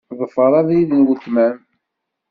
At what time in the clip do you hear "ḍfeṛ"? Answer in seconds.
0.21-0.51